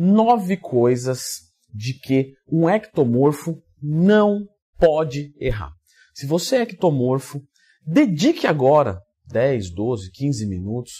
nove 0.00 0.56
coisas 0.56 1.50
de 1.72 1.92
que 1.92 2.32
um 2.50 2.68
ectomorfo 2.68 3.62
não 3.82 4.46
pode 4.78 5.34
errar. 5.38 5.72
Se 6.14 6.26
você 6.26 6.56
é 6.56 6.62
ectomorfo, 6.62 7.42
dedique 7.86 8.46
agora 8.46 8.98
10, 9.26 9.74
12, 9.74 10.10
15 10.10 10.46
minutos 10.46 10.92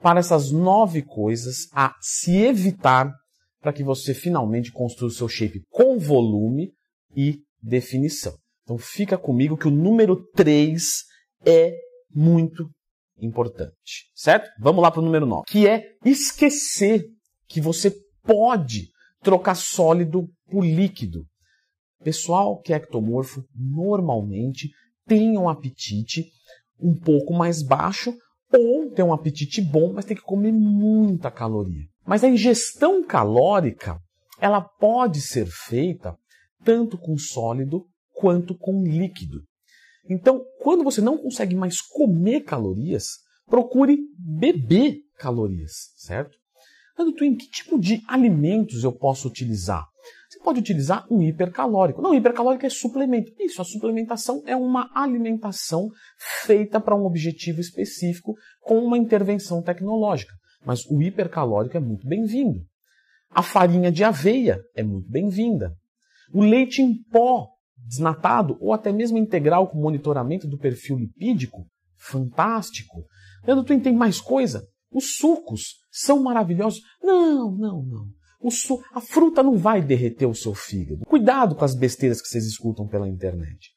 para 0.00 0.20
essas 0.20 0.52
nove 0.52 1.02
coisas 1.02 1.68
a 1.72 1.94
se 2.00 2.36
evitar 2.36 3.10
para 3.60 3.72
que 3.72 3.82
você 3.82 4.12
finalmente 4.12 4.70
construa 4.70 5.08
o 5.08 5.14
seu 5.14 5.28
shape 5.28 5.62
com 5.70 5.98
volume 5.98 6.72
e 7.16 7.38
definição. 7.62 8.34
Então 8.64 8.76
fica 8.76 9.16
comigo 9.16 9.56
que 9.56 9.68
o 9.68 9.70
número 9.70 10.26
3 10.34 11.04
é 11.46 11.72
muito 12.14 12.68
importante, 13.18 14.10
certo? 14.14 14.50
Vamos 14.60 14.82
lá 14.82 14.90
para 14.90 15.00
o 15.00 15.04
número 15.04 15.24
9, 15.24 15.44
que 15.46 15.66
é 15.66 15.84
esquecer 16.04 17.06
que 17.48 17.60
você 17.60 17.94
pode 18.22 18.88
trocar 19.22 19.54
sólido 19.54 20.28
por 20.50 20.64
líquido. 20.64 21.24
Pessoal 22.02 22.60
que 22.60 22.72
é 22.72 22.76
ectomorfo 22.76 23.44
normalmente 23.54 24.70
tem 25.06 25.38
um 25.38 25.48
apetite 25.48 26.26
um 26.80 26.94
pouco 26.94 27.32
mais 27.32 27.62
baixo 27.62 28.16
ou 28.52 28.90
tem 28.90 29.04
um 29.04 29.12
apetite 29.12 29.60
bom, 29.60 29.92
mas 29.92 30.04
tem 30.04 30.16
que 30.16 30.22
comer 30.22 30.52
muita 30.52 31.30
caloria. 31.30 31.86
Mas 32.04 32.24
a 32.24 32.28
ingestão 32.28 33.04
calórica, 33.04 33.98
ela 34.38 34.60
pode 34.60 35.20
ser 35.20 35.46
feita 35.46 36.16
tanto 36.64 36.98
com 36.98 37.16
sólido 37.16 37.86
quanto 38.12 38.56
com 38.56 38.82
líquido. 38.82 39.42
Então, 40.08 40.44
quando 40.60 40.84
você 40.84 41.00
não 41.00 41.16
consegue 41.16 41.54
mais 41.54 41.80
comer 41.80 42.40
calorias, 42.42 43.04
procure 43.46 43.98
beber 44.18 44.98
calorias, 45.16 45.72
certo? 45.96 46.41
Nando 47.02 47.16
Twin, 47.16 47.34
que 47.34 47.50
tipo 47.50 47.78
de 47.80 48.00
alimentos 48.06 48.84
eu 48.84 48.92
posso 48.92 49.26
utilizar? 49.26 49.84
Você 50.30 50.38
pode 50.38 50.60
utilizar 50.60 51.04
um 51.10 51.20
hipercalórico. 51.20 52.00
Não, 52.00 52.14
hipercalórico 52.14 52.64
é 52.64 52.70
suplemento. 52.70 53.32
Isso, 53.40 53.60
a 53.60 53.64
suplementação 53.64 54.42
é 54.46 54.54
uma 54.54 54.88
alimentação 54.94 55.88
feita 56.44 56.80
para 56.80 56.94
um 56.94 57.04
objetivo 57.04 57.60
específico 57.60 58.34
com 58.60 58.78
uma 58.78 58.96
intervenção 58.96 59.60
tecnológica. 59.60 60.32
Mas 60.64 60.86
o 60.86 61.02
hipercalórico 61.02 61.76
é 61.76 61.80
muito 61.80 62.06
bem-vindo. 62.06 62.60
A 63.30 63.42
farinha 63.42 63.90
de 63.90 64.04
aveia 64.04 64.60
é 64.76 64.82
muito 64.84 65.10
bem-vinda. 65.10 65.74
O 66.32 66.40
leite 66.40 66.82
em 66.82 67.02
pó 67.10 67.48
desnatado 67.76 68.56
ou 68.60 68.72
até 68.72 68.92
mesmo 68.92 69.18
integral 69.18 69.68
com 69.68 69.78
monitoramento 69.78 70.46
do 70.46 70.56
perfil 70.56 70.98
lipídico, 70.98 71.66
fantástico. 71.98 73.04
Leandro, 73.44 73.64
tu 73.64 73.80
tem 73.80 73.92
mais 73.92 74.20
coisa? 74.20 74.64
Os 74.90 75.16
sucos 75.16 75.81
são 75.92 76.22
maravilhosos? 76.22 76.80
Não, 77.02 77.52
não, 77.52 77.82
não. 77.82 78.50
Su... 78.50 78.82
A 78.92 79.00
fruta 79.00 79.42
não 79.42 79.56
vai 79.56 79.82
derreter 79.82 80.26
o 80.26 80.34
seu 80.34 80.54
fígado. 80.54 81.04
Cuidado 81.04 81.54
com 81.54 81.64
as 81.64 81.74
besteiras 81.74 82.20
que 82.20 82.28
vocês 82.28 82.46
escutam 82.46 82.88
pela 82.88 83.08
internet. 83.08 83.70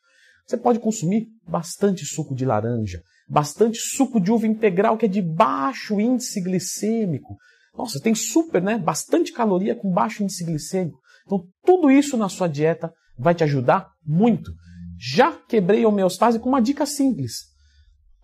Você 0.47 0.57
pode 0.57 0.79
consumir 0.79 1.27
bastante 1.47 2.05
suco 2.05 2.33
de 2.33 2.45
laranja, 2.45 3.01
bastante 3.27 3.77
suco 3.77 4.19
de 4.19 4.31
uva 4.31 4.47
integral 4.47 4.97
que 4.97 5.05
é 5.05 5.09
de 5.09 5.21
baixo 5.21 5.99
índice 5.99 6.41
glicêmico. 6.41 7.35
Nossa, 7.77 7.99
tem 7.99 8.15
super, 8.15 8.61
né? 8.61 8.77
Bastante 8.77 9.33
caloria 9.33 9.75
com 9.75 9.91
baixo 9.91 10.23
índice 10.23 10.45
glicêmico. 10.45 10.99
Então, 11.25 11.43
tudo 11.63 11.91
isso 11.91 12.15
na 12.15 12.29
sua 12.29 12.47
dieta 12.47 12.93
vai 13.17 13.35
te 13.35 13.43
ajudar 13.43 13.89
muito. 14.05 14.51
Já 14.97 15.31
quebrei 15.31 15.83
a 15.83 15.89
homeostase 15.89 16.39
com 16.39 16.49
uma 16.49 16.61
dica 16.61 16.85
simples. 16.85 17.53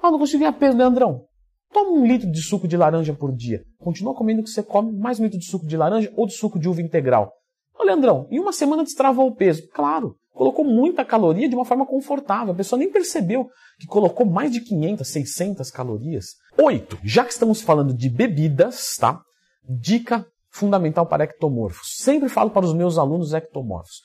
Ah, 0.02 0.10
não 0.10 0.20
consigo 0.20 0.40
ganhar 0.40 0.54
peso, 0.54 0.78
Leandrão. 0.78 1.26
Toma 1.74 1.92
um 1.92 2.06
litro 2.06 2.30
de 2.30 2.42
suco 2.42 2.68
de 2.68 2.76
laranja 2.76 3.14
por 3.14 3.34
dia. 3.34 3.64
Continua 3.80 4.14
comendo 4.14 4.42
o 4.42 4.44
que 4.44 4.50
você 4.50 4.62
come, 4.62 4.92
mais 4.92 5.20
um 5.20 5.24
litro 5.24 5.40
de 5.40 5.46
suco 5.46 5.66
de 5.66 5.78
laranja 5.78 6.12
ou 6.16 6.28
de 6.28 6.34
suco 6.34 6.60
de 6.60 6.68
uva 6.68 6.82
integral. 6.82 7.32
Ô, 7.78 7.84
Leandrão, 7.84 8.28
em 8.30 8.40
uma 8.40 8.52
semana 8.52 8.84
destravou 8.84 9.28
o 9.28 9.36
peso. 9.36 9.68
Claro, 9.74 10.16
colocou 10.34 10.66
muita 10.66 11.06
caloria 11.06 11.48
de 11.48 11.56
uma 11.56 11.66
forma 11.66 11.86
confortável. 11.86 12.54
A 12.54 12.58
pessoa 12.58 12.78
nem 12.78 12.92
percebeu 12.92 13.50
que 13.80 13.88
colocou 13.88 14.26
mais 14.26 14.52
de 14.52 14.62
500, 14.62 15.08
600 15.08 15.72
calorias. 15.72 16.26
Oito, 16.58 16.98
já 17.04 17.24
que 17.24 17.32
estamos 17.32 17.62
falando 17.62 17.94
de 17.94 18.10
bebidas, 18.10 18.98
tá? 19.00 19.22
Dica 19.68 20.26
fundamental 20.52 21.06
para 21.06 21.24
ectomorfos. 21.24 21.96
Sempre 21.98 22.30
falo 22.30 22.52
para 22.52 22.66
os 22.66 22.74
meus 22.74 22.98
alunos 22.98 23.34
ectomorfos. 23.34 24.02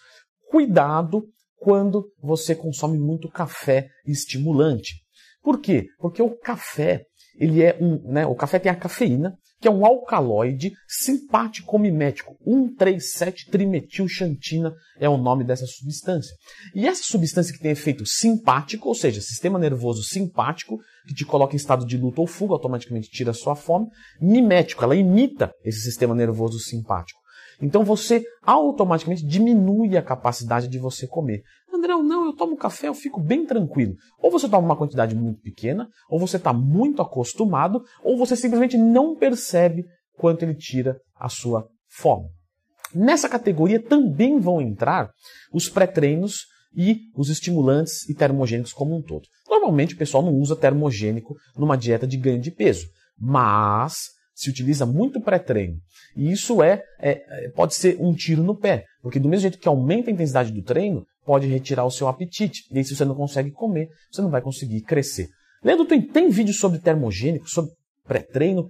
Cuidado 0.49 1.25
quando 1.57 2.07
você 2.23 2.55
consome 2.55 2.99
muito 2.99 3.29
café 3.29 3.89
estimulante. 4.07 5.03
Por 5.43 5.61
quê? 5.61 5.87
Porque 5.99 6.23
o 6.23 6.37
café, 6.39 7.05
ele 7.39 7.63
é 7.63 7.79
um, 7.81 8.13
né, 8.13 8.27
o 8.27 8.35
café 8.35 8.59
tem 8.59 8.73
a 8.73 8.77
cafeína, 8.77 9.39
que 9.61 9.69
é 9.69 9.71
um 9.71 9.87
alcaloide 9.87 10.73
simpático 10.87 11.79
mimético. 11.79 12.37
137-trimetilxantina 12.47 14.75
é 14.99 15.09
o 15.09 15.17
nome 15.17 15.45
dessa 15.45 15.65
substância. 15.67 16.37
E 16.75 16.87
essa 16.87 17.03
substância 17.03 17.55
que 17.55 17.61
tem 17.61 17.71
efeito 17.71 18.05
simpático, 18.05 18.89
ou 18.89 18.95
seja, 18.95 19.19
sistema 19.21 19.59
nervoso 19.59 20.03
simpático, 20.03 20.79
que 21.07 21.15
te 21.15 21.25
coloca 21.25 21.55
em 21.55 21.57
estado 21.57 21.87
de 21.87 21.97
luta 21.97 22.21
ou 22.21 22.27
fuga, 22.27 22.53
automaticamente 22.55 23.09
tira 23.11 23.31
a 23.31 23.35
sua 23.35 23.57
fome, 23.57 23.87
mimético, 24.21 24.85
ela 24.85 24.95
imita 24.95 25.55
esse 25.65 25.81
sistema 25.81 26.15
nervoso 26.15 26.59
simpático. 26.59 27.25
Então 27.61 27.85
você 27.85 28.23
automaticamente 28.43 29.25
diminui 29.25 29.97
a 29.97 30.03
capacidade 30.03 30.69
de 30.69 30.79
você 30.79 31.07
comer. 31.07 31.43
André, 31.87 32.03
não, 32.03 32.27
eu 32.27 32.33
tomo 32.35 32.57
café, 32.57 32.89
eu 32.89 32.95
fico 32.95 33.21
bem 33.21 33.47
tranquilo. 33.47 33.95
Ou 34.19 34.31
você 34.31 34.49
toma 34.49 34.67
uma 34.67 34.77
quantidade 34.77 35.15
muito 35.15 35.41
pequena, 35.41 35.89
ou 36.09 36.19
você 36.19 36.37
está 36.37 36.53
muito 36.53 37.01
acostumado, 37.01 37.83
ou 38.03 38.19
você 38.19 38.37
simplesmente 38.37 38.77
não 38.77 39.17
percebe 39.17 39.85
quanto 40.17 40.43
ele 40.43 40.55
tira 40.55 40.99
a 41.15 41.29
sua 41.29 41.67
fome. 41.89 42.29
Nessa 42.95 43.29
categoria 43.29 43.83
também 43.83 44.39
vão 44.39 44.61
entrar 44.61 45.11
os 45.53 45.69
pré-treinos 45.69 46.47
e 46.75 47.01
os 47.17 47.29
estimulantes 47.31 48.09
e 48.09 48.15
termogênicos 48.15 48.73
como 48.73 48.97
um 48.97 49.03
todo. 49.03 49.27
Normalmente 49.49 49.95
o 49.95 49.99
pessoal 49.99 50.23
não 50.23 50.35
usa 50.35 50.55
termogênico 50.55 51.35
numa 51.57 51.77
dieta 51.77 52.07
de 52.07 52.17
ganho 52.17 52.41
de 52.41 52.51
peso, 52.51 52.87
mas 53.19 54.17
se 54.35 54.51
utiliza 54.51 54.85
muito 54.85 55.21
pré-treino. 55.21 55.79
E 56.15 56.31
isso 56.31 56.63
é, 56.63 56.83
é, 57.01 57.49
pode 57.55 57.75
ser 57.75 57.97
um 57.99 58.13
tiro 58.15 58.43
no 58.43 58.55
pé, 58.55 58.85
porque 59.01 59.19
do 59.19 59.29
mesmo 59.29 59.43
jeito 59.43 59.59
que 59.59 59.69
aumenta 59.69 60.11
a 60.11 60.13
intensidade 60.13 60.53
do 60.53 60.63
treino, 60.63 61.05
pode 61.27 61.47
retirar 61.49 61.85
o 61.85 61.91
seu 61.91 62.09
apetite. 62.09 62.63
E 62.73 62.79
aí, 62.79 62.85
se 62.85 62.95
você 62.95 63.05
não 63.05 63.15
consegue 63.15 63.51
comer, 63.51 63.89
você 64.11 64.23
não 64.23 64.31
vai 64.31 64.41
conseguir 64.41 64.81
crescer. 64.83 65.29
Leandro 65.63 65.85
tem, 65.85 66.01
tem 66.01 66.31
vídeo 66.31 66.55
sobre 66.55 66.79
termogênico, 66.79 67.51
sobre 67.51 67.73
pré-treino, 68.05 68.69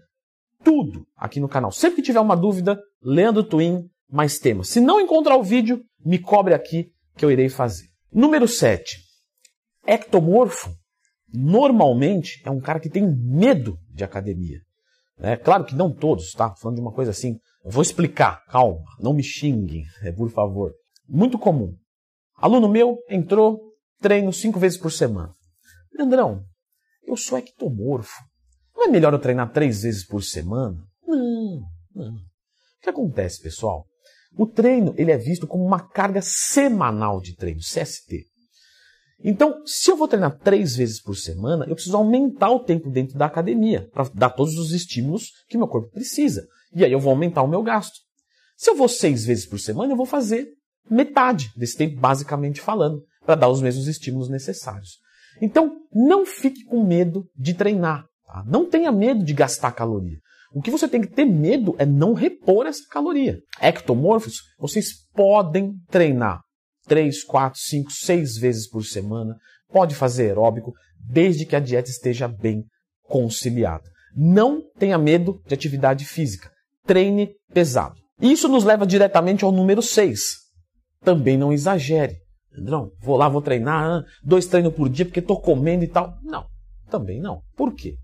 tudo 0.64 1.06
aqui 1.16 1.38
no 1.38 1.48
canal. 1.48 1.70
Sempre 1.70 1.96
que 1.96 2.02
tiver 2.02 2.20
uma 2.20 2.36
dúvida, 2.36 2.80
Leandro 3.02 3.44
Twin, 3.44 3.84
mais 4.10 4.38
temas. 4.38 4.68
Se 4.68 4.80
não 4.80 5.00
encontrar 5.00 5.36
o 5.36 5.42
vídeo, 5.42 5.82
me 6.04 6.18
cobre 6.18 6.54
aqui 6.54 6.90
que 7.16 7.24
eu 7.24 7.30
irei 7.30 7.48
fazer. 7.48 7.86
Número 8.12 8.48
7. 8.48 8.96
Ectomorfo, 9.86 10.70
normalmente, 11.32 12.40
é 12.44 12.50
um 12.50 12.60
cara 12.60 12.80
que 12.80 12.88
tem 12.88 13.06
medo 13.06 13.76
de 13.92 14.02
academia. 14.02 14.58
É 15.18 15.36
claro 15.36 15.64
que 15.64 15.74
não 15.74 15.92
todos, 15.92 16.32
tá? 16.32 16.54
Falando 16.56 16.76
de 16.76 16.82
uma 16.82 16.92
coisa 16.92 17.10
assim. 17.10 17.38
Eu 17.64 17.70
vou 17.70 17.82
explicar, 17.82 18.44
calma, 18.46 18.80
não 19.00 19.12
me 19.12 19.22
xinguem, 19.22 19.84
por 20.16 20.30
favor. 20.30 20.72
Muito 21.08 21.38
comum. 21.38 21.74
Aluno 22.36 22.68
meu 22.68 22.98
entrou, 23.08 23.72
treino 24.00 24.32
cinco 24.32 24.58
vezes 24.58 24.78
por 24.78 24.92
semana. 24.92 25.34
Leandrão, 25.92 26.44
eu 27.04 27.16
sou 27.16 27.38
ectomorfo. 27.38 28.22
Não 28.74 28.84
é 28.84 28.88
melhor 28.88 29.12
eu 29.12 29.18
treinar 29.18 29.52
três 29.52 29.82
vezes 29.82 30.06
por 30.06 30.22
semana? 30.22 30.76
Não, 31.06 31.62
não. 31.94 32.14
O 32.14 32.82
que 32.82 32.90
acontece, 32.90 33.40
pessoal? 33.40 33.86
O 34.36 34.46
treino 34.46 34.94
ele 34.98 35.10
é 35.10 35.16
visto 35.16 35.46
como 35.46 35.64
uma 35.64 35.80
carga 35.88 36.20
semanal 36.20 37.20
de 37.20 37.34
treino, 37.34 37.60
CST. 37.60 38.26
Então, 39.24 39.62
se 39.64 39.90
eu 39.90 39.96
vou 39.96 40.06
treinar 40.06 40.38
três 40.38 40.76
vezes 40.76 41.00
por 41.00 41.16
semana, 41.16 41.64
eu 41.66 41.74
preciso 41.74 41.96
aumentar 41.96 42.50
o 42.50 42.60
tempo 42.60 42.90
dentro 42.90 43.16
da 43.16 43.24
academia 43.24 43.88
para 43.92 44.10
dar 44.14 44.30
todos 44.30 44.58
os 44.58 44.72
estímulos 44.72 45.30
que 45.48 45.56
meu 45.56 45.66
corpo 45.66 45.90
precisa. 45.90 46.46
E 46.74 46.84
aí 46.84 46.92
eu 46.92 47.00
vou 47.00 47.10
aumentar 47.10 47.42
o 47.42 47.48
meu 47.48 47.62
gasto. 47.62 47.98
Se 48.56 48.68
eu 48.68 48.76
vou 48.76 48.88
seis 48.88 49.24
vezes 49.24 49.46
por 49.46 49.58
semana, 49.58 49.92
eu 49.92 49.96
vou 49.96 50.04
fazer 50.04 50.48
metade 50.90 51.50
desse 51.56 51.76
tempo, 51.76 52.00
basicamente 52.00 52.60
falando, 52.60 53.02
para 53.24 53.34
dar 53.34 53.48
os 53.48 53.60
mesmos 53.60 53.86
estímulos 53.86 54.28
necessários. 54.28 54.98
Então, 55.40 55.76
não 55.92 56.24
fique 56.24 56.64
com 56.64 56.84
medo 56.84 57.24
de 57.36 57.54
treinar. 57.54 58.04
Tá? 58.26 58.44
Não 58.46 58.68
tenha 58.68 58.90
medo 58.90 59.24
de 59.24 59.34
gastar 59.34 59.72
caloria. 59.72 60.18
O 60.52 60.62
que 60.62 60.70
você 60.70 60.88
tem 60.88 61.00
que 61.00 61.12
ter 61.12 61.24
medo 61.24 61.74
é 61.78 61.84
não 61.84 62.14
repor 62.14 62.66
essa 62.66 62.82
caloria. 62.90 63.38
Ectomorfos, 63.60 64.36
vocês 64.58 65.06
podem 65.12 65.74
treinar 65.90 66.40
3, 66.86 67.24
4, 67.24 67.60
5, 67.60 67.90
6 67.90 68.36
vezes 68.38 68.68
por 68.68 68.84
semana. 68.84 69.36
Pode 69.68 69.94
fazer 69.94 70.28
aeróbico, 70.28 70.72
desde 70.98 71.44
que 71.44 71.56
a 71.56 71.60
dieta 71.60 71.90
esteja 71.90 72.26
bem 72.26 72.64
conciliada. 73.02 73.84
Não 74.16 74.62
tenha 74.78 74.96
medo 74.96 75.42
de 75.46 75.52
atividade 75.52 76.04
física. 76.04 76.50
Treine 76.86 77.34
pesado. 77.52 77.96
Isso 78.20 78.48
nos 78.48 78.64
leva 78.64 78.86
diretamente 78.86 79.44
ao 79.44 79.52
número 79.52 79.82
6. 79.82 80.45
Também 81.06 81.38
não 81.38 81.52
exagere. 81.52 82.16
Andrão, 82.52 82.90
vou 83.00 83.16
lá, 83.16 83.28
vou 83.28 83.40
treinar, 83.40 84.02
dois 84.24 84.46
treinos 84.46 84.74
por 84.74 84.88
dia 84.88 85.04
porque 85.04 85.20
estou 85.20 85.40
comendo 85.40 85.84
e 85.84 85.86
tal. 85.86 86.18
Não, 86.20 86.44
também 86.90 87.20
não. 87.20 87.42
Por 87.56 87.72
quê? 87.72 87.94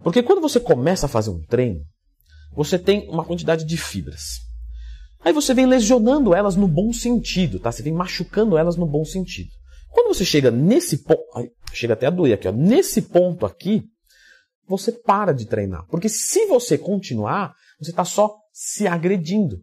Porque 0.00 0.20
quando 0.20 0.40
você 0.40 0.58
começa 0.58 1.06
a 1.06 1.08
fazer 1.08 1.30
um 1.30 1.40
treino, 1.40 1.82
você 2.52 2.76
tem 2.80 3.08
uma 3.08 3.24
quantidade 3.24 3.64
de 3.64 3.76
fibras. 3.76 4.40
Aí 5.24 5.32
você 5.32 5.54
vem 5.54 5.66
lesionando 5.66 6.34
elas 6.34 6.56
no 6.56 6.66
bom 6.66 6.92
sentido, 6.92 7.60
tá? 7.60 7.70
Você 7.70 7.80
vem 7.80 7.92
machucando 7.92 8.58
elas 8.58 8.74
no 8.74 8.86
bom 8.86 9.04
sentido. 9.04 9.50
Quando 9.90 10.12
você 10.12 10.24
chega 10.24 10.50
nesse 10.50 11.04
ponto, 11.04 11.22
chega 11.72 11.92
até 11.92 12.08
a 12.08 12.10
doer 12.10 12.34
aqui, 12.34 12.48
ó, 12.48 12.52
nesse 12.52 13.02
ponto 13.02 13.46
aqui, 13.46 13.84
você 14.66 14.90
para 14.90 15.32
de 15.32 15.46
treinar. 15.46 15.86
Porque 15.86 16.08
se 16.08 16.46
você 16.46 16.76
continuar, 16.76 17.54
você 17.78 17.90
está 17.90 18.04
só 18.04 18.34
se 18.52 18.88
agredindo. 18.88 19.62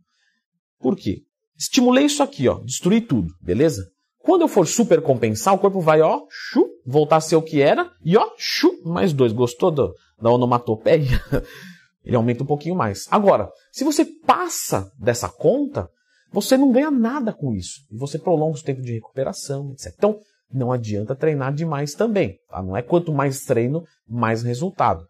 Por 0.79 0.95
quê? 0.95 1.26
Estimulei 1.57 2.05
isso 2.05 2.21
aqui, 2.21 2.47
ó, 2.47 2.59
destruí 2.59 3.01
tudo, 3.01 3.33
beleza? 3.41 3.83
Quando 4.19 4.41
eu 4.41 4.47
for 4.47 4.67
super 4.67 5.01
compensar, 5.01 5.53
o 5.53 5.57
corpo 5.57 5.79
vai, 5.79 6.01
ó, 6.01 6.21
chu, 6.29 6.67
voltar 6.85 7.15
a 7.15 7.21
ser 7.21 7.37
o 7.37 7.41
que 7.41 7.61
era, 7.61 7.89
e 8.03 8.17
ó, 8.17 8.29
chu, 8.37 8.81
mais 8.83 9.13
dois. 9.13 9.31
Gostou 9.31 9.71
do, 9.71 9.95
da 10.21 10.29
onomatopeia? 10.29 11.21
Ele 12.03 12.15
aumenta 12.15 12.43
um 12.43 12.47
pouquinho 12.47 12.75
mais. 12.75 13.07
Agora, 13.09 13.49
se 13.71 13.83
você 13.83 14.05
passa 14.05 14.91
dessa 14.99 15.29
conta, 15.29 15.89
você 16.31 16.57
não 16.57 16.71
ganha 16.71 16.91
nada 16.91 17.33
com 17.33 17.53
isso. 17.53 17.81
E 17.91 17.97
você 17.97 18.19
prolonga 18.19 18.57
o 18.57 18.61
tempo 18.61 18.81
de 18.81 18.93
recuperação, 18.93 19.71
etc. 19.71 19.93
Então, 19.97 20.19
não 20.53 20.71
adianta 20.71 21.15
treinar 21.15 21.53
demais 21.53 21.93
também. 21.93 22.37
Tá? 22.49 22.61
Não 22.61 22.75
é 22.75 22.81
quanto 22.81 23.13
mais 23.13 23.45
treino, 23.45 23.83
mais 24.07 24.43
resultado. 24.43 25.05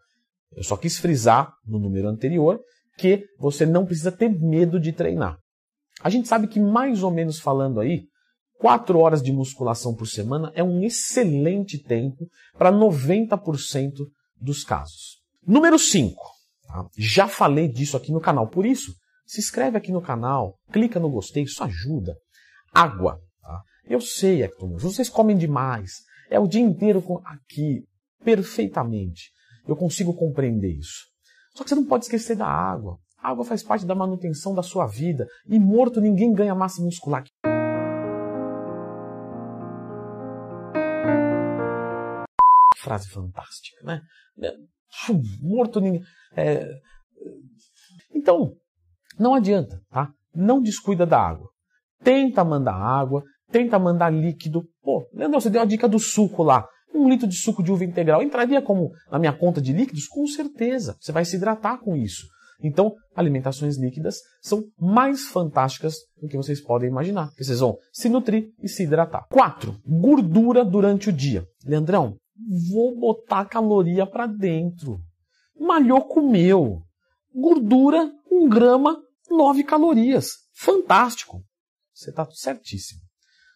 Eu 0.56 0.62
só 0.62 0.76
quis 0.76 0.98
frisar 0.98 1.52
no 1.66 1.78
número 1.78 2.08
anterior 2.08 2.60
que 2.96 3.24
você 3.38 3.64
não 3.64 3.84
precisa 3.86 4.10
ter 4.10 4.28
medo 4.28 4.80
de 4.80 4.92
treinar. 4.92 5.38
A 6.00 6.10
gente 6.10 6.28
sabe 6.28 6.46
que, 6.46 6.60
mais 6.60 7.02
ou 7.02 7.10
menos 7.10 7.40
falando 7.40 7.80
aí, 7.80 8.06
4 8.58 8.98
horas 8.98 9.22
de 9.22 9.32
musculação 9.32 9.94
por 9.94 10.06
semana 10.06 10.52
é 10.54 10.62
um 10.62 10.82
excelente 10.82 11.78
tempo 11.78 12.26
para 12.56 12.72
90% 12.72 13.92
dos 14.40 14.64
casos. 14.64 15.18
Número 15.46 15.78
5. 15.78 16.14
Tá? 16.66 16.86
Já 16.96 17.28
falei 17.28 17.68
disso 17.68 17.96
aqui 17.96 18.12
no 18.12 18.20
canal, 18.20 18.48
por 18.48 18.66
isso, 18.66 18.92
se 19.26 19.40
inscreve 19.40 19.76
aqui 19.76 19.92
no 19.92 20.02
canal, 20.02 20.58
clica 20.72 20.98
no 20.98 21.10
gostei, 21.10 21.44
isso 21.44 21.62
ajuda. 21.62 22.16
Água. 22.72 23.20
Tá? 23.40 23.62
Eu 23.86 24.00
sei, 24.00 24.42
Hector, 24.42 24.76
vocês 24.78 25.08
comem 25.08 25.36
demais. 25.36 25.92
É 26.30 26.38
o 26.38 26.46
dia 26.46 26.60
inteiro 26.60 27.02
aqui, 27.24 27.84
perfeitamente. 28.22 29.30
Eu 29.66 29.76
consigo 29.76 30.14
compreender 30.14 30.72
isso. 30.72 31.06
Só 31.54 31.62
que 31.62 31.70
você 31.70 31.74
não 31.74 31.86
pode 31.86 32.04
esquecer 32.04 32.36
da 32.36 32.46
água. 32.46 32.98
A 33.20 33.30
água 33.30 33.44
faz 33.44 33.62
parte 33.62 33.84
da 33.84 33.94
manutenção 33.94 34.54
da 34.54 34.62
sua 34.62 34.86
vida. 34.86 35.26
E 35.46 35.58
morto 35.58 36.00
ninguém 36.00 36.32
ganha 36.32 36.54
massa 36.54 36.82
muscular. 36.82 37.24
Frase 42.78 43.10
fantástica, 43.10 43.84
né? 43.84 44.00
Morto 45.42 45.80
ninguém. 45.80 46.00
É... 46.36 46.64
Então, 48.14 48.52
não 49.18 49.34
adianta, 49.34 49.80
tá? 49.90 50.12
Não 50.32 50.62
descuida 50.62 51.04
da 51.04 51.20
água. 51.20 51.48
Tenta 52.04 52.44
mandar 52.44 52.74
água, 52.74 53.24
tenta 53.50 53.78
mandar 53.80 54.10
líquido. 54.10 54.62
Pô, 54.80 55.08
Leandro, 55.12 55.40
você 55.40 55.50
deu 55.50 55.60
a 55.60 55.64
dica 55.64 55.88
do 55.88 55.98
suco 55.98 56.44
lá. 56.44 56.64
Um 56.94 57.08
litro 57.08 57.26
de 57.26 57.36
suco 57.36 57.62
de 57.62 57.72
uva 57.72 57.84
integral 57.84 58.22
entraria 58.22 58.62
como 58.62 58.92
na 59.10 59.18
minha 59.18 59.36
conta 59.36 59.60
de 59.60 59.72
líquidos? 59.72 60.06
Com 60.06 60.24
certeza. 60.26 60.96
Você 61.00 61.10
vai 61.10 61.24
se 61.24 61.36
hidratar 61.36 61.78
com 61.80 61.96
isso. 61.96 62.26
Então, 62.60 62.94
alimentações 63.14 63.76
líquidas 63.76 64.20
são 64.42 64.64
mais 64.78 65.26
fantásticas 65.26 65.96
do 66.20 66.26
que 66.26 66.36
vocês 66.36 66.60
podem 66.60 66.88
imaginar. 66.88 67.28
Porque 67.28 67.44
vocês 67.44 67.60
vão 67.60 67.78
se 67.92 68.08
nutrir 68.08 68.52
e 68.60 68.68
se 68.68 68.82
hidratar. 68.82 69.26
4. 69.30 69.80
Gordura 69.86 70.64
durante 70.64 71.08
o 71.08 71.12
dia. 71.12 71.46
Leandrão, 71.64 72.16
vou 72.70 72.98
botar 72.98 73.44
caloria 73.44 74.06
para 74.06 74.26
dentro. 74.26 75.00
Malhou, 75.58 76.04
comeu. 76.04 76.82
Gordura, 77.34 78.12
1 78.30 78.48
grama, 78.48 79.00
9 79.30 79.62
calorias. 79.62 80.30
Fantástico. 80.52 81.42
Você 81.94 82.10
está 82.10 82.26
certíssimo. 82.30 83.00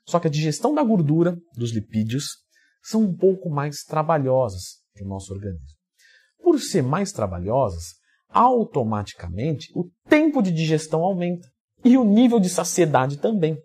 Só 0.06 0.20
que 0.20 0.26
a 0.26 0.30
digestão 0.30 0.74
da 0.74 0.82
gordura, 0.82 1.36
dos 1.56 1.72
lipídios, 1.72 2.42
são 2.82 3.02
um 3.02 3.16
pouco 3.16 3.48
mais 3.48 3.82
trabalhosas 3.84 4.80
para 4.92 5.04
o 5.04 5.08
nosso 5.08 5.32
organismo. 5.32 5.66
Por 6.42 6.58
ser 6.60 6.82
mais 6.82 7.12
trabalhosas, 7.12 7.94
automaticamente 8.32 9.70
o 9.74 9.88
tempo 10.08 10.42
de 10.42 10.50
digestão 10.50 11.02
aumenta 11.02 11.48
e 11.84 11.96
o 11.96 12.04
nível 12.04 12.38
de 12.38 12.48
saciedade 12.48 13.18
também. 13.18 13.58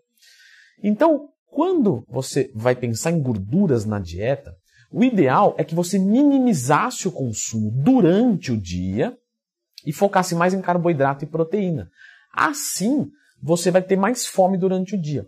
Então, 0.83 1.29
quando 1.49 2.03
você 2.07 2.51
vai 2.53 2.75
pensar 2.75 3.11
em 3.11 3.21
gorduras 3.21 3.85
na 3.85 3.99
dieta, 3.99 4.53
o 4.91 5.03
ideal 5.03 5.55
é 5.57 5.63
que 5.63 5.75
você 5.75 5.99
minimizasse 5.99 7.07
o 7.07 7.11
consumo 7.11 7.71
durante 7.83 8.51
o 8.51 8.57
dia 8.57 9.17
e 9.85 9.91
focasse 9.91 10.35
mais 10.35 10.53
em 10.53 10.61
carboidrato 10.61 11.23
e 11.23 11.27
proteína. 11.27 11.89
Assim, 12.33 13.07
você 13.41 13.71
vai 13.71 13.81
ter 13.81 13.97
mais 13.97 14.25
fome 14.25 14.57
durante 14.57 14.95
o 14.95 15.01
dia. 15.01 15.25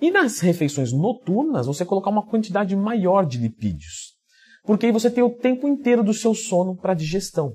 E 0.00 0.10
nas 0.10 0.40
refeições 0.40 0.92
noturnas, 0.92 1.66
você 1.66 1.84
colocar 1.84 2.10
uma 2.10 2.26
quantidade 2.26 2.74
maior 2.74 3.26
de 3.26 3.38
lipídios. 3.38 4.14
Porque 4.64 4.86
aí 4.86 4.92
você 4.92 5.10
tem 5.10 5.22
o 5.22 5.30
tempo 5.30 5.68
inteiro 5.68 6.02
do 6.02 6.14
seu 6.14 6.34
sono 6.34 6.76
para 6.76 6.94
digestão. 6.94 7.54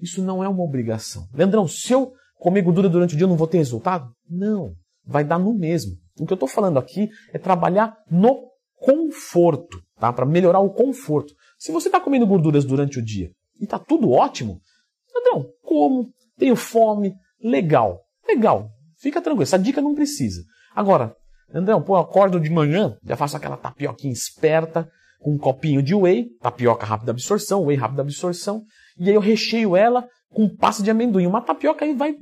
Isso 0.00 0.22
não 0.22 0.42
é 0.42 0.48
uma 0.48 0.62
obrigação. 0.62 1.26
Leandrão, 1.32 1.66
se 1.66 1.92
eu 1.92 2.12
comer 2.38 2.62
gordura 2.62 2.88
durante 2.88 3.14
o 3.14 3.16
dia, 3.16 3.24
eu 3.24 3.30
não 3.30 3.36
vou 3.36 3.46
ter 3.46 3.58
resultado? 3.58 4.10
Não. 4.28 4.74
Vai 5.04 5.24
dar 5.24 5.38
no 5.38 5.54
mesmo. 5.54 5.92
O 6.18 6.26
que 6.26 6.32
eu 6.32 6.36
estou 6.36 6.48
falando 6.48 6.78
aqui 6.78 7.08
é 7.32 7.38
trabalhar 7.38 7.96
no 8.10 8.46
conforto, 8.76 9.80
tá? 9.98 10.12
Para 10.12 10.26
melhorar 10.26 10.60
o 10.60 10.70
conforto. 10.70 11.32
Se 11.58 11.72
você 11.72 11.88
está 11.88 12.00
comendo 12.00 12.26
gorduras 12.26 12.64
durante 12.64 12.98
o 12.98 13.04
dia 13.04 13.30
e 13.58 13.64
está 13.64 13.78
tudo 13.78 14.10
ótimo, 14.10 14.60
Leandrão, 15.14 15.50
como? 15.62 16.10
Tenho 16.38 16.56
fome? 16.56 17.14
Legal. 17.42 18.00
Legal. 18.26 18.70
Fica 18.98 19.20
tranquilo. 19.20 19.42
Essa 19.42 19.58
dica 19.58 19.80
não 19.80 19.94
precisa. 19.94 20.42
Agora, 20.74 21.14
Andrão, 21.52 21.82
pô, 21.82 21.96
eu 21.96 22.00
acordo 22.00 22.40
de 22.40 22.50
manhã, 22.50 22.96
já 23.04 23.16
faço 23.16 23.36
aquela 23.36 23.56
tapioquinha 23.56 24.12
esperta, 24.12 24.90
com 25.20 25.34
um 25.34 25.38
copinho 25.38 25.82
de 25.82 25.94
whey, 25.94 26.28
tapioca 26.40 26.84
rápida 26.84 27.12
absorção, 27.12 27.64
whey 27.64 27.76
rápida 27.76 28.02
absorção, 28.02 28.62
e 28.98 29.08
aí 29.08 29.14
eu 29.14 29.20
recheio 29.20 29.76
ela 29.76 30.08
com 30.30 30.48
pasta 30.48 30.82
de 30.82 30.90
amendoim. 30.90 31.26
Uma 31.26 31.42
tapioca 31.42 31.84
aí 31.84 31.94
vai 31.94 32.16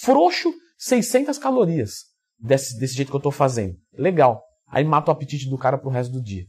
frouxo 0.00 0.52
600 0.78 1.38
calorias 1.38 2.04
desse, 2.38 2.78
desse 2.78 2.94
jeito 2.94 3.10
que 3.10 3.16
eu 3.16 3.18
estou 3.18 3.32
fazendo. 3.32 3.76
Legal. 3.92 4.42
Aí 4.66 4.84
mata 4.84 5.10
o 5.10 5.12
apetite 5.12 5.48
do 5.48 5.58
cara 5.58 5.78
pro 5.78 5.90
resto 5.90 6.12
do 6.12 6.22
dia. 6.22 6.44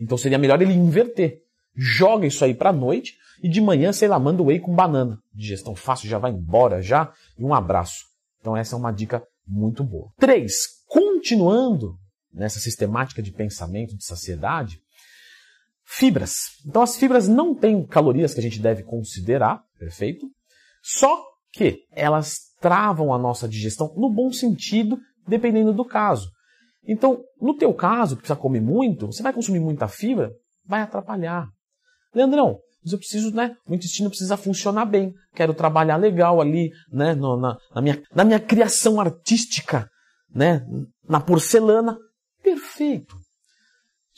Então 0.00 0.16
seria 0.16 0.38
melhor 0.38 0.60
ele 0.60 0.72
inverter. 0.72 1.38
Joga 1.74 2.26
isso 2.26 2.44
aí 2.44 2.54
pra 2.54 2.72
noite 2.72 3.14
e 3.42 3.48
de 3.48 3.60
manhã, 3.60 3.92
sei 3.92 4.08
lá, 4.08 4.18
manda 4.18 4.42
whey 4.42 4.58
com 4.58 4.74
banana. 4.74 5.18
Digestão 5.32 5.74
fácil, 5.74 6.08
já 6.08 6.18
vai 6.18 6.32
embora 6.32 6.82
já. 6.82 7.12
E 7.38 7.44
um 7.44 7.54
abraço. 7.54 8.04
Então 8.40 8.56
essa 8.56 8.74
é 8.74 8.78
uma 8.78 8.92
dica 8.92 9.22
muito 9.46 9.84
boa. 9.84 10.10
3. 10.18 10.52
Continuando 10.86 11.96
nessa 12.32 12.58
sistemática 12.58 13.22
de 13.22 13.32
pensamento 13.32 13.96
de 13.96 14.04
saciedade, 14.04 14.80
fibras. 15.88 16.32
Então 16.66 16.82
as 16.82 16.96
fibras 16.96 17.26
não 17.26 17.54
têm 17.54 17.86
calorias 17.86 18.34
que 18.34 18.40
a 18.40 18.42
gente 18.42 18.60
deve 18.60 18.82
considerar, 18.82 19.62
perfeito? 19.78 20.26
Só 20.82 21.24
que 21.52 21.84
elas 21.92 22.48
travam 22.60 23.12
a 23.12 23.18
nossa 23.18 23.48
digestão 23.48 23.92
no 23.96 24.12
bom 24.12 24.30
sentido, 24.30 24.98
dependendo 25.26 25.72
do 25.72 25.84
caso. 25.84 26.30
Então, 26.86 27.22
no 27.40 27.56
teu 27.56 27.72
caso, 27.72 28.16
que 28.16 28.22
precisa 28.22 28.38
comer 28.38 28.60
muito, 28.60 29.06
você 29.06 29.22
vai 29.22 29.32
consumir 29.32 29.60
muita 29.60 29.88
fibra, 29.88 30.30
vai 30.64 30.82
atrapalhar. 30.82 31.48
Leandrão, 32.14 32.58
mas 32.82 32.92
eu 32.92 32.98
preciso, 32.98 33.34
né? 33.34 33.56
O 33.66 33.74
intestino 33.74 34.08
precisa 34.08 34.36
funcionar 34.36 34.86
bem. 34.86 35.14
Quero 35.34 35.54
trabalhar 35.54 35.96
legal 35.96 36.40
ali, 36.40 36.70
né? 36.90 37.14
No, 37.14 37.36
na, 37.36 37.56
na, 37.74 37.80
minha, 37.82 38.02
na 38.14 38.24
minha 38.24 38.40
criação 38.40 39.00
artística, 39.00 39.88
né? 40.34 40.64
Na 41.06 41.20
porcelana. 41.20 41.98
Perfeito. 42.42 43.16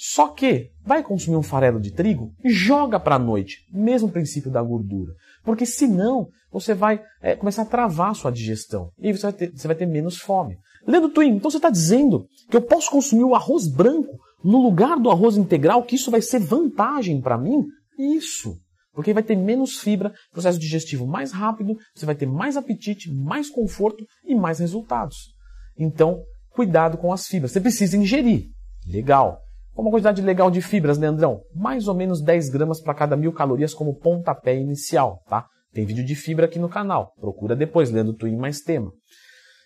Só 0.02 0.28
que 0.28 0.71
vai 0.83 1.02
consumir 1.02 1.37
um 1.37 1.42
farelo 1.42 1.78
de 1.78 1.90
trigo, 1.90 2.33
joga 2.42 2.99
para 2.99 3.16
a 3.16 3.19
noite, 3.19 3.59
mesmo 3.71 4.11
princípio 4.11 4.50
da 4.50 4.62
gordura, 4.62 5.12
porque 5.45 5.66
senão 5.66 6.26
você 6.50 6.73
vai 6.73 7.02
é, 7.21 7.37
começar 7.37 7.62
a 7.62 7.66
travar 7.66 8.12
a 8.12 8.14
sua 8.14 8.33
digestão 8.33 8.90
e 8.99 9.12
você 9.12 9.25
vai 9.25 9.33
ter, 9.35 9.52
você 9.54 9.66
vai 9.66 9.76
ter 9.76 9.85
menos 9.85 10.16
fome. 10.16 10.57
Leandro 10.87 11.11
Twin, 11.11 11.37
então 11.37 11.50
você 11.50 11.59
está 11.59 11.69
dizendo 11.69 12.25
que 12.49 12.57
eu 12.57 12.62
posso 12.62 12.90
consumir 12.90 13.25
o 13.25 13.35
arroz 13.35 13.69
branco 13.69 14.19
no 14.42 14.62
lugar 14.62 14.99
do 14.99 15.11
arroz 15.11 15.37
integral, 15.37 15.83
que 15.83 15.97
isso 15.97 16.11
vai 16.11 16.23
ser 16.23 16.38
vantagem 16.38 17.21
para 17.21 17.37
mim? 17.37 17.62
Isso. 17.99 18.57
Porque 18.95 19.12
vai 19.12 19.23
ter 19.23 19.37
menos 19.37 19.80
fibra, 19.80 20.14
processo 20.33 20.59
digestivo 20.59 21.07
mais 21.07 21.30
rápido, 21.30 21.76
você 21.95 22.07
vai 22.07 22.14
ter 22.14 22.25
mais 22.25 22.57
apetite, 22.57 23.12
mais 23.12 23.50
conforto 23.50 24.02
e 24.25 24.35
mais 24.35 24.61
resultados. 24.61 25.35
Então, 25.78 26.23
cuidado 26.49 26.97
com 26.97 27.12
as 27.12 27.26
fibras. 27.26 27.52
Você 27.52 27.61
precisa 27.61 27.99
ingerir. 27.99 28.47
Legal. 28.88 29.42
Uma 29.80 29.90
quantidade 29.90 30.20
legal 30.20 30.50
de 30.50 30.60
fibras, 30.60 30.99
Leandrão? 30.99 31.40
Mais 31.54 31.88
ou 31.88 31.94
menos 31.94 32.20
10 32.20 32.50
gramas 32.50 32.82
para 32.82 32.92
cada 32.92 33.16
mil 33.16 33.32
calorias 33.32 33.72
como 33.72 33.99
pontapé 33.99 34.54
inicial, 34.54 35.22
tá? 35.26 35.46
Tem 35.72 35.87
vídeo 35.87 36.04
de 36.04 36.14
fibra 36.14 36.44
aqui 36.44 36.58
no 36.58 36.68
canal. 36.68 37.14
Procura 37.18 37.56
depois, 37.56 37.90
Leandro 37.90 38.12
Twin 38.12 38.37
mais 38.37 38.60
tema. 38.60 38.92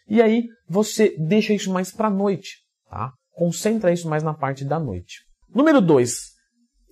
E 0.08 0.22
aí, 0.22 0.44
você 0.68 1.16
deixa 1.18 1.52
isso 1.52 1.72
mais 1.72 1.90
para 1.90 2.06
a 2.06 2.12
noite, 2.12 2.58
tá? 2.88 3.10
Concentra 3.32 3.92
isso 3.92 4.08
mais 4.08 4.22
na 4.22 4.32
parte 4.32 4.64
da 4.64 4.78
noite. 4.78 5.24
Número 5.52 5.80
2. 5.80 6.14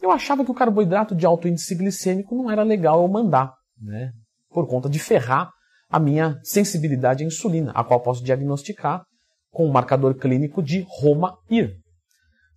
Eu 0.02 0.10
achava 0.10 0.44
que 0.44 0.50
o 0.50 0.54
carboidrato 0.54 1.14
de 1.14 1.24
alto 1.24 1.46
índice 1.46 1.76
glicêmico 1.76 2.34
não 2.34 2.50
era 2.50 2.64
legal 2.64 3.02
eu 3.02 3.08
mandar, 3.08 3.54
né? 3.80 4.10
Por 4.50 4.66
conta 4.66 4.88
de 4.88 4.98
ferrar 4.98 5.48
a 5.88 6.00
minha 6.00 6.40
sensibilidade 6.42 7.22
à 7.22 7.26
insulina, 7.28 7.70
a 7.70 7.84
qual 7.84 8.00
posso 8.00 8.24
diagnosticar 8.24 9.04
com 9.52 9.64
o 9.64 9.72
marcador 9.72 10.16
clínico 10.16 10.60
de 10.60 10.84
Roma-IR. 10.88 11.81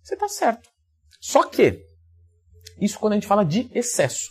Você 0.06 0.14
está 0.14 0.28
certo. 0.28 0.68
Só 1.20 1.42
que, 1.42 1.80
isso 2.80 2.96
quando 2.96 3.14
a 3.14 3.16
gente 3.16 3.26
fala 3.26 3.44
de 3.44 3.68
excesso. 3.74 4.30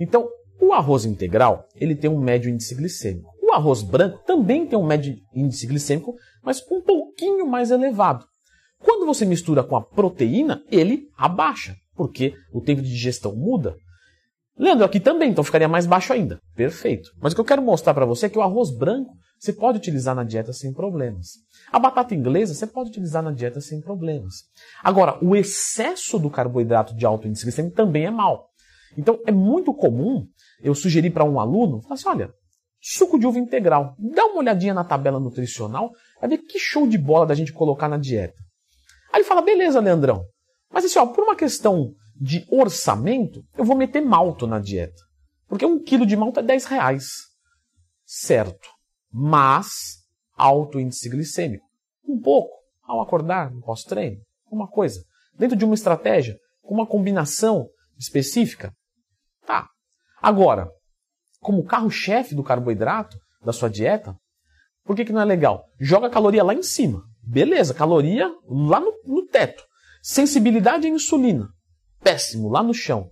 Então, 0.00 0.26
o 0.58 0.72
arroz 0.72 1.04
integral, 1.04 1.68
ele 1.76 1.94
tem 1.94 2.08
um 2.08 2.18
médio 2.18 2.50
índice 2.50 2.74
glicêmico. 2.74 3.30
O 3.42 3.52
arroz 3.52 3.82
branco 3.82 4.24
também 4.24 4.66
tem 4.66 4.78
um 4.78 4.86
médio 4.86 5.14
índice 5.34 5.66
glicêmico, 5.66 6.14
mas 6.42 6.62
um 6.70 6.80
pouquinho 6.80 7.46
mais 7.46 7.70
elevado. 7.70 8.24
Quando 8.78 9.04
você 9.04 9.26
mistura 9.26 9.62
com 9.62 9.76
a 9.76 9.82
proteína, 9.82 10.64
ele 10.70 11.10
abaixa, 11.18 11.76
porque 11.94 12.32
o 12.50 12.62
tempo 12.62 12.80
de 12.80 12.88
digestão 12.88 13.36
muda. 13.36 13.76
Leandro, 14.56 14.86
aqui 14.86 15.00
também, 15.00 15.32
então 15.32 15.44
ficaria 15.44 15.68
mais 15.68 15.84
baixo 15.84 16.14
ainda. 16.14 16.40
Perfeito. 16.56 17.10
Mas 17.20 17.34
o 17.34 17.36
que 17.36 17.42
eu 17.42 17.46
quero 17.46 17.60
mostrar 17.60 17.92
para 17.92 18.06
você 18.06 18.24
é 18.24 18.30
que 18.30 18.38
o 18.38 18.42
arroz 18.42 18.70
branco 18.74 19.12
você 19.38 19.52
pode 19.52 19.78
utilizar 19.78 20.14
na 20.14 20.24
dieta 20.24 20.52
sem 20.52 20.72
problemas. 20.72 21.32
A 21.70 21.78
batata 21.78 22.14
inglesa 22.14 22.54
você 22.54 22.66
pode 22.66 22.90
utilizar 22.90 23.22
na 23.22 23.30
dieta 23.30 23.60
sem 23.60 23.80
problemas. 23.80 24.34
Agora, 24.82 25.18
o 25.22 25.36
excesso 25.36 26.18
do 26.18 26.30
carboidrato 26.30 26.94
de 26.94 27.04
alto 27.04 27.28
índice 27.28 27.44
glicêmico 27.44 27.76
também 27.76 28.06
é 28.06 28.10
mal. 28.10 28.48
Então, 28.96 29.20
é 29.26 29.32
muito 29.32 29.74
comum 29.74 30.26
eu 30.62 30.74
sugerir 30.74 31.10
para 31.10 31.24
um 31.24 31.38
aluno, 31.38 31.82
falar 31.82 31.94
assim, 31.94 32.08
olha, 32.08 32.32
suco 32.80 33.18
de 33.18 33.26
uva 33.26 33.38
integral, 33.38 33.94
dá 33.98 34.24
uma 34.26 34.38
olhadinha 34.38 34.74
na 34.74 34.84
tabela 34.84 35.18
nutricional, 35.18 35.90
vai 36.20 36.30
ver 36.30 36.38
que 36.38 36.58
show 36.58 36.86
de 36.86 36.96
bola 36.96 37.26
da 37.26 37.34
gente 37.34 37.52
colocar 37.52 37.88
na 37.88 37.98
dieta. 37.98 38.40
Aí 39.12 39.20
ele 39.20 39.28
fala, 39.28 39.42
beleza, 39.42 39.80
Leandrão, 39.80 40.24
mas 40.70 40.84
assim, 40.84 40.98
ó, 40.98 41.06
por 41.06 41.24
uma 41.24 41.36
questão 41.36 41.92
de 42.20 42.46
orçamento, 42.50 43.42
eu 43.56 43.64
vou 43.64 43.76
meter 43.76 44.00
malto 44.00 44.46
na 44.46 44.58
dieta. 44.58 45.02
Porque 45.48 45.64
um 45.64 45.82
quilo 45.82 46.06
de 46.06 46.16
malto 46.16 46.40
é 46.40 46.42
10 46.42 46.64
reais. 46.66 47.06
Certo. 48.04 48.73
Mas 49.14 49.98
alto 50.36 50.80
índice 50.80 51.08
glicêmico. 51.08 51.64
Um 52.06 52.20
pouco. 52.20 52.52
Ao 52.82 53.00
acordar, 53.00 53.50
no 53.52 53.62
pós-treino. 53.62 54.20
Uma 54.50 54.68
coisa. 54.68 55.00
Dentro 55.38 55.56
de 55.56 55.64
uma 55.64 55.74
estratégia, 55.74 56.36
com 56.62 56.74
uma 56.74 56.86
combinação 56.86 57.68
específica. 57.98 58.72
Tá. 59.46 59.68
Agora, 60.20 60.68
como 61.40 61.64
carro-chefe 61.64 62.34
do 62.34 62.42
carboidrato 62.42 63.16
da 63.44 63.52
sua 63.52 63.70
dieta, 63.70 64.16
por 64.84 64.96
que, 64.96 65.04
que 65.04 65.12
não 65.12 65.20
é 65.20 65.24
legal? 65.24 65.64
Joga 65.78 66.10
caloria 66.10 66.42
lá 66.42 66.52
em 66.52 66.62
cima. 66.62 67.02
Beleza, 67.22 67.72
caloria 67.72 68.28
lá 68.48 68.80
no, 68.80 68.92
no 69.04 69.26
teto. 69.26 69.62
Sensibilidade 70.02 70.86
à 70.86 70.90
insulina 70.90 71.48
péssimo, 72.04 72.50
lá 72.50 72.62
no 72.62 72.74
chão. 72.74 73.08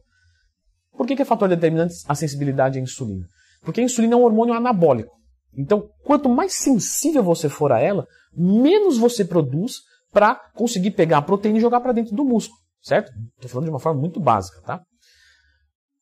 Por 0.92 1.06
que, 1.06 1.16
que 1.16 1.23
é 1.23 1.25
fator 1.25 1.49
determinante 1.49 1.94
a 2.06 2.14
sensibilidade 2.14 2.78
à 2.78 2.82
insulina? 2.82 3.26
Porque 3.62 3.80
a 3.80 3.85
insulina 3.85 4.14
é 4.14 4.16
um 4.16 4.23
hormônio 4.23 4.54
anabólico. 4.54 5.16
Então, 5.56 5.88
quanto 6.04 6.28
mais 6.28 6.54
sensível 6.54 7.23
você 7.23 7.49
for 7.49 7.73
a 7.73 7.80
ela, 7.80 8.06
menos 8.35 8.97
você 8.97 9.25
produz 9.25 9.80
para 10.12 10.35
conseguir 10.54 10.92
pegar 10.92 11.18
a 11.18 11.23
proteína 11.23 11.59
e 11.59 11.61
jogar 11.61 11.80
para 11.80 11.92
dentro 11.92 12.14
do 12.14 12.25
músculo, 12.25 12.59
certo? 12.82 13.12
Estou 13.37 13.50
falando 13.50 13.66
de 13.66 13.71
uma 13.71 13.80
forma 13.80 14.00
muito 14.00 14.21
básica, 14.21 14.61
tá? 14.62 14.82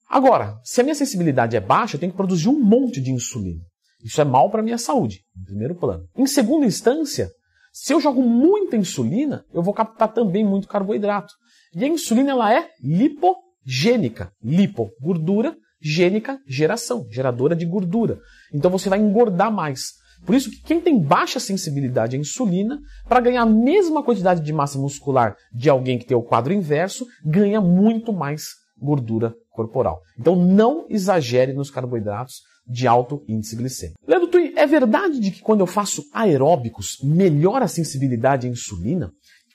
Agora, 0.08 0.58
se 0.64 0.80
a 0.80 0.84
minha 0.84 0.94
sensibilidade 0.94 1.56
é 1.56 1.60
baixa, 1.60 1.96
eu 1.96 2.00
tenho 2.00 2.12
que 2.12 2.16
produzir 2.16 2.48
um 2.48 2.58
monte 2.58 3.00
de 3.00 3.12
insulina. 3.12 3.62
Isso 4.02 4.20
é 4.20 4.24
mal 4.24 4.50
para 4.50 4.60
a 4.60 4.64
minha 4.64 4.78
saúde, 4.78 5.20
em 5.38 5.44
primeiro 5.44 5.74
plano. 5.76 6.04
Em 6.16 6.26
segunda 6.26 6.66
instância, 6.66 7.30
se 7.72 7.92
eu 7.92 8.00
jogo 8.00 8.22
muita 8.22 8.76
insulina, 8.76 9.44
eu 9.52 9.62
vou 9.62 9.72
captar 9.72 10.12
também 10.12 10.44
muito 10.44 10.66
carboidrato. 10.66 11.32
E 11.74 11.84
a 11.84 11.88
insulina 11.88 12.32
ela 12.32 12.52
é 12.52 12.68
lipogênica. 12.82 14.32
Lipo, 14.42 14.90
gordura, 15.00 15.56
gênica, 15.80 16.38
geração, 16.46 17.06
geradora 17.10 17.56
de 17.56 17.64
gordura. 17.64 18.18
Então 18.52 18.70
você 18.70 18.88
vai 18.88 18.98
engordar 18.98 19.52
mais. 19.52 19.92
Por 20.26 20.34
isso 20.34 20.50
que 20.50 20.62
quem 20.62 20.80
tem 20.80 21.00
baixa 21.00 21.40
sensibilidade 21.40 22.16
à 22.16 22.18
insulina, 22.18 22.78
para 23.08 23.20
ganhar 23.20 23.42
a 23.42 23.46
mesma 23.46 24.02
quantidade 24.02 24.42
de 24.42 24.52
massa 24.52 24.78
muscular 24.78 25.34
de 25.52 25.70
alguém 25.70 25.98
que 25.98 26.04
tem 26.04 26.16
o 26.16 26.22
quadro 26.22 26.52
inverso, 26.52 27.06
ganha 27.24 27.60
muito 27.60 28.12
mais 28.12 28.48
gordura 28.78 29.34
corporal. 29.50 30.00
Então 30.18 30.36
não 30.36 30.86
exagere 30.90 31.52
nos 31.52 31.70
carboidratos 31.70 32.42
de 32.66 32.86
alto 32.86 33.24
índice 33.26 33.56
glicêmico. 33.56 33.98
Leandro 34.06 34.28
Tui, 34.28 34.52
é 34.56 34.66
verdade 34.66 35.18
de 35.18 35.30
que 35.30 35.40
quando 35.40 35.60
eu 35.60 35.66
faço 35.66 36.04
aeróbicos 36.12 36.98
melhora 37.02 37.64
a 37.64 37.68
sensibilidade 37.68 38.46
à 38.46 38.50
insulina? 38.50 39.10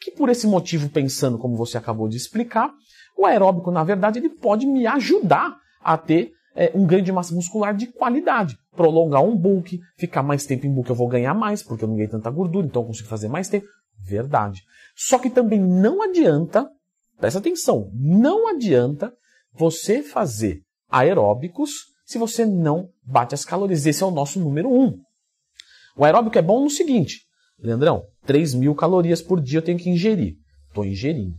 que 0.06 0.12
por 0.12 0.30
esse 0.30 0.46
motivo, 0.46 0.88
pensando 0.88 1.38
como 1.40 1.58
você 1.58 1.80
acabou 1.80 2.08
de 2.08 2.16
explicar, 2.16 2.72
o 3.18 3.26
aeróbico, 3.26 3.72
na 3.72 3.84
verdade, 3.84 4.20
ele 4.20 4.30
pode 4.30 4.68
me 4.68 4.86
ajudar 4.86 5.58
a 5.86 5.98
ter 5.98 6.32
é, 6.56 6.72
um 6.74 6.86
ganho 6.86 7.04
de 7.04 7.12
massa 7.12 7.36
muscular 7.36 7.76
de 7.76 7.88
qualidade. 7.88 8.58
Prolongar 8.76 9.24
um 9.24 9.38
bulk, 9.38 9.80
ficar 9.98 10.24
mais 10.24 10.46
tempo 10.46 10.66
em 10.66 10.74
bulk 10.74 10.90
eu 10.90 10.96
vou 10.96 11.08
ganhar 11.08 11.34
mais, 11.36 11.62
porque 11.62 11.84
eu 11.84 11.88
não 11.88 11.96
ganhei 11.96 12.10
tanta 12.10 12.32
gordura, 12.32 12.66
então 12.66 12.82
eu 12.82 12.88
consigo 12.88 13.08
fazer 13.08 13.28
mais 13.28 13.48
tempo. 13.48 13.68
Verdade. 14.00 14.64
Só 14.96 15.20
que 15.20 15.30
também 15.30 15.60
não 15.60 16.02
adianta, 16.02 16.68
presta 17.20 17.40
atenção, 17.40 17.92
não 17.94 18.48
adianta 18.48 19.14
você 19.54 20.02
fazer 20.02 20.62
aeróbicos 20.90 21.72
se 22.06 22.18
você 22.18 22.46
não 22.46 22.90
bate 23.04 23.36
as 23.36 23.46
calorias. 23.46 23.86
Esse 23.86 24.04
é 24.04 24.06
o 24.06 24.12
nosso 24.12 24.40
número 24.40 24.70
um. 24.70 24.98
O 25.96 26.04
aeróbico 26.04 26.38
é 26.38 26.42
bom 26.42 26.64
no 26.64 26.70
seguinte, 26.70 27.22
Leandrão, 27.60 28.04
3 28.26 28.54
mil 28.56 28.76
calorias 28.76 29.22
por 29.22 29.40
dia 29.40 29.60
eu 29.60 29.64
tenho 29.64 29.78
que 29.78 29.90
ingerir. 29.90 30.36
Estou 30.68 30.86
ingerindo. 30.86 31.36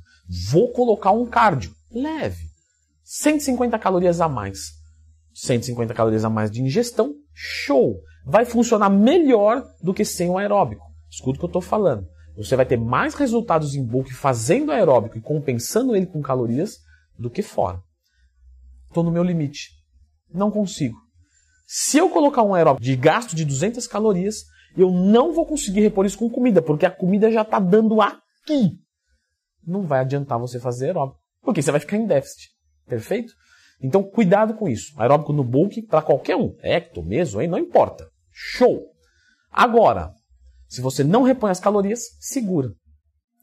Vou 0.51 0.73
colocar 0.73 1.11
um 1.11 1.27
cardio. 1.27 1.73
Leve. 1.93 2.46
150 3.07 3.79
calorias 3.79 4.21
a 4.21 4.29
mais. 4.29 4.73
150 5.33 5.95
calorias 5.95 6.25
a 6.25 6.29
mais 6.29 6.51
de 6.51 6.61
ingestão. 6.61 7.15
Show. 7.33 8.01
Vai 8.27 8.45
funcionar 8.45 8.91
melhor 8.91 9.65
do 9.81 9.95
que 9.95 10.05
sem 10.05 10.29
o 10.29 10.37
aeróbico. 10.37 10.85
Escuta 11.09 11.37
o 11.37 11.39
que 11.39 11.45
eu 11.45 11.49
estou 11.49 11.63
falando. 11.63 12.05
Você 12.37 12.57
vai 12.57 12.67
ter 12.67 12.77
mais 12.77 13.15
resultados 13.15 13.77
em 13.77 13.87
bulk 13.87 14.13
fazendo 14.13 14.73
aeróbico 14.73 15.17
e 15.17 15.21
compensando 15.21 15.95
ele 15.95 16.07
com 16.07 16.21
calorias 16.21 16.79
do 17.17 17.31
que 17.31 17.43
fora. 17.43 17.81
Estou 18.89 19.05
no 19.05 19.13
meu 19.13 19.23
limite. 19.23 19.71
Não 20.35 20.51
consigo. 20.51 20.99
Se 21.65 21.99
eu 21.99 22.11
colocar 22.11 22.43
um 22.43 22.55
aeróbico 22.55 22.85
de 22.85 22.97
gasto 22.97 23.37
de 23.37 23.45
200 23.45 23.87
calorias, 23.87 24.43
eu 24.77 24.91
não 24.91 25.33
vou 25.33 25.47
conseguir 25.47 25.81
repor 25.81 26.05
isso 26.05 26.19
com 26.19 26.29
comida, 26.29 26.61
porque 26.61 26.85
a 26.85 26.91
comida 26.91 27.31
já 27.31 27.43
está 27.43 27.61
dando 27.61 28.01
aqui. 28.01 28.81
Não 29.65 29.87
vai 29.87 30.01
adiantar 30.01 30.41
você 30.41 30.59
fazer 30.59 30.87
aeróbico, 30.87 31.21
porque 31.41 31.63
você 31.63 31.71
vai 31.71 31.81
ficar 31.81 31.97
em 31.97 32.07
déficit. 32.07 32.56
Perfeito? 32.87 33.33
Então, 33.81 34.03
cuidado 34.03 34.55
com 34.55 34.69
isso. 34.69 34.93
Aeróbico 34.99 35.33
no 35.33 35.45
bulk 35.45 35.83
para 35.83 36.03
qualquer 36.03 36.37
um. 36.37 36.55
Ecto, 36.63 37.03
meso, 37.03 37.39
aí 37.39 37.47
não 37.47 37.59
importa. 37.59 38.09
Show! 38.33 38.87
Agora, 39.51 40.13
se 40.69 40.81
você 40.81 41.05
não 41.05 41.23
repõe 41.23 41.51
as 41.51 41.61
calorias, 41.61 42.01
segura. 42.21 42.71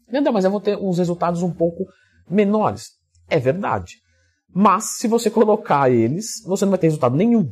Entendeu? 0.07 0.33
Mas 0.33 0.45
eu 0.45 0.51
vou 0.51 0.61
ter 0.61 0.77
uns 0.77 0.97
resultados 0.97 1.41
um 1.41 1.51
pouco 1.51 1.85
menores. 2.29 2.91
É 3.29 3.39
verdade. 3.39 3.97
Mas, 4.53 4.97
se 4.97 5.07
você 5.07 5.29
colocar 5.29 5.89
eles, 5.91 6.43
você 6.45 6.65
não 6.65 6.71
vai 6.71 6.79
ter 6.79 6.87
resultado 6.87 7.15
nenhum. 7.15 7.51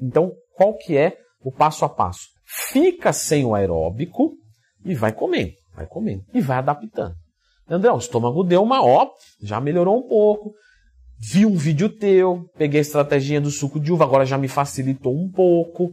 Então, 0.00 0.32
qual 0.54 0.76
que 0.76 0.96
é 0.96 1.18
o 1.40 1.52
passo 1.52 1.84
a 1.84 1.88
passo? 1.88 2.38
fica 2.48 3.12
sem 3.12 3.44
o 3.44 3.54
aeróbico 3.54 4.32
e 4.84 4.94
vai 4.94 5.12
comendo, 5.12 5.52
vai 5.74 5.86
comendo 5.86 6.24
e 6.32 6.40
vai 6.40 6.58
adaptando. 6.58 7.14
André, 7.68 7.92
o 7.92 7.98
estômago 7.98 8.42
deu 8.42 8.62
uma 8.62 8.82
ó, 8.82 9.10
já 9.42 9.60
melhorou 9.60 9.98
um 9.98 10.08
pouco. 10.08 10.54
Vi 11.20 11.44
um 11.44 11.56
vídeo 11.56 11.88
teu, 11.88 12.44
peguei 12.56 12.78
a 12.78 12.82
estratégia 12.82 13.40
do 13.40 13.50
suco 13.50 13.80
de 13.80 13.92
uva, 13.92 14.04
agora 14.04 14.24
já 14.24 14.38
me 14.38 14.46
facilitou 14.46 15.12
um 15.12 15.28
pouco. 15.28 15.92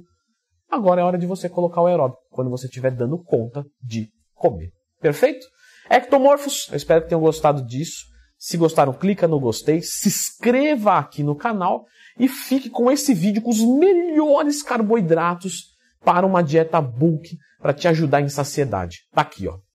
Agora 0.70 1.02
é 1.02 1.04
hora 1.04 1.18
de 1.18 1.26
você 1.26 1.50
colocar 1.50 1.82
o 1.82 1.88
aeróbico, 1.88 2.22
quando 2.30 2.50
você 2.50 2.68
estiver 2.68 2.92
dando 2.92 3.18
conta 3.24 3.66
de 3.82 4.10
comer. 4.36 4.70
Perfeito? 5.02 5.46
Ectomorfos, 5.90 6.68
eu 6.70 6.78
espero 6.78 7.02
que 7.02 7.10
tenham 7.10 7.22
gostado 7.22 7.66
disso. 7.66 8.04
Se 8.38 8.56
gostaram, 8.56 8.94
clica 8.94 9.28
no 9.28 9.40
gostei, 9.40 9.82
se 9.82 10.10
inscreva 10.10 11.00
aqui 11.00 11.24
no 11.24 11.36
canal 11.36 11.86
e 12.20 12.28
fique 12.28 12.70
com 12.70 12.92
esse 12.92 13.14
vídeo 13.14 13.42
com 13.42 13.50
os 13.50 13.62
melhores 13.62 14.62
carboidratos 14.62 15.74
para 16.04 16.28
uma 16.28 16.44
dieta 16.44 16.80
bulk 16.80 17.36
para 17.60 17.74
te 17.74 17.88
ajudar 17.88 18.22
em 18.22 18.30
saciedade. 18.30 19.00
Tá 19.12 19.22
aqui, 19.22 19.48
ó. 19.48 19.58